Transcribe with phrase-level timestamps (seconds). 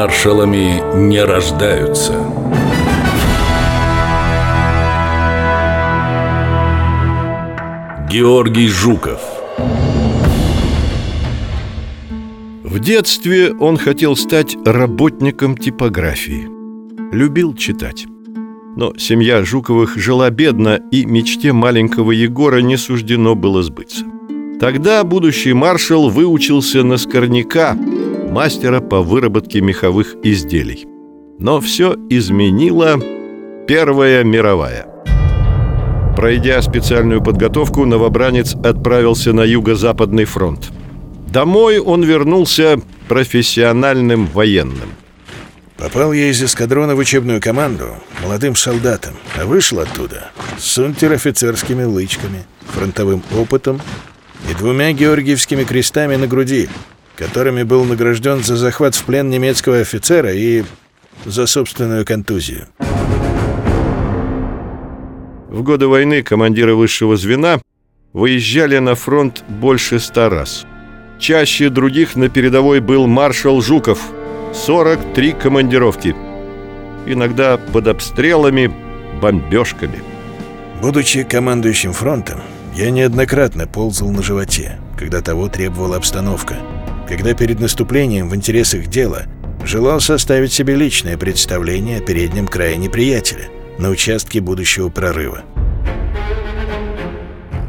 [0.00, 2.12] Маршалами не рождаются.
[8.08, 9.20] Георгий Жуков
[12.62, 16.48] В детстве он хотел стать работником типографии.
[17.12, 18.06] Любил читать.
[18.76, 24.04] Но семья Жуковых жила бедно, и мечте маленького Егора не суждено было сбыться.
[24.60, 27.76] Тогда будущий маршал выучился на скорняка,
[28.28, 30.86] мастера по выработке меховых изделий.
[31.38, 33.00] Но все изменила
[33.66, 34.86] Первая мировая.
[36.16, 40.70] Пройдя специальную подготовку, новобранец отправился на Юго-Западный фронт.
[41.28, 44.88] Домой он вернулся профессиональным военным.
[45.76, 47.90] Попал я из эскадрона в учебную команду
[48.22, 53.80] молодым солдатом, а вышел оттуда с унтер-офицерскими лычками, фронтовым опытом
[54.50, 56.68] и двумя георгиевскими крестами на груди,
[57.18, 60.62] которыми был награжден за захват в плен немецкого офицера и
[61.24, 62.68] за собственную контузию.
[65.48, 67.60] В годы войны командиры высшего звена
[68.12, 70.64] выезжали на фронт больше ста раз.
[71.18, 73.98] Чаще других на передовой был маршал Жуков.
[74.54, 76.14] 43 командировки.
[77.06, 78.72] Иногда под обстрелами,
[79.20, 80.00] бомбежками.
[80.80, 82.40] Будучи командующим фронтом,
[82.74, 86.56] я неоднократно ползал на животе, когда того требовала обстановка,
[87.08, 89.24] когда перед наступлением в интересах дела
[89.64, 95.42] желал составить себе личное представление о переднем крае неприятеля на участке будущего прорыва.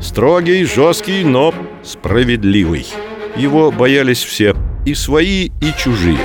[0.02, 2.86] Строгий, жесткий, но справедливый.
[3.38, 6.20] Его боялись все, и свои, и чужие.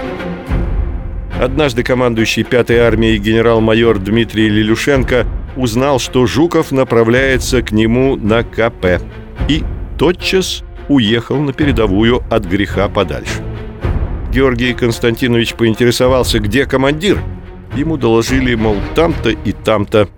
[1.41, 5.27] Однажды командующий 5-й армией генерал-майор Дмитрий Лилюшенко
[5.57, 9.01] узнал, что Жуков направляется к нему на КП
[9.49, 9.63] и
[9.99, 13.43] тотчас уехал на передовую от греха подальше.
[14.33, 17.23] Георгий Константинович поинтересовался, где командир.
[17.77, 20.09] Ему доложили, мол, там-то и там-то.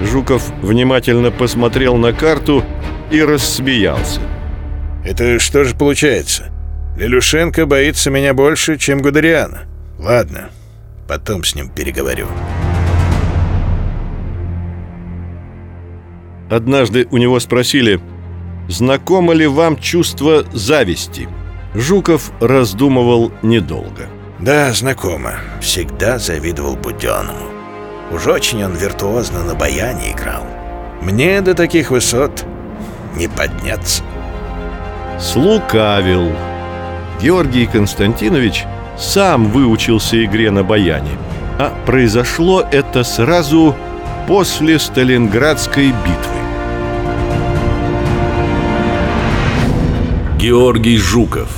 [0.00, 2.64] Жуков внимательно посмотрел на карту
[3.10, 4.20] и рассмеялся.
[5.04, 6.52] Это что же получается?
[6.96, 9.62] Лилюшенко боится меня больше, чем Гудериана.
[9.98, 10.50] Ладно,
[11.08, 12.26] потом с ним переговорю.
[16.50, 18.00] Однажды у него спросили,
[18.68, 21.28] знакомо ли вам чувство зависти?
[21.74, 24.08] Жуков раздумывал недолго.
[24.38, 25.34] Да, знакомо.
[25.60, 27.50] Всегда завидовал Буденному.
[28.12, 30.44] Уж очень он виртуозно на баяне играл.
[31.02, 32.44] Мне до таких высот
[33.16, 34.02] не подняться.
[35.18, 36.32] Слукавил.
[37.20, 38.64] Георгий Константинович
[38.98, 41.10] сам выучился игре на баяне,
[41.58, 43.74] а произошло это сразу
[44.26, 46.43] после Сталинградской битвы.
[50.44, 51.48] Георгий Жуков.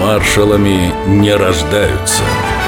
[0.00, 2.22] Маршалами не рождаются–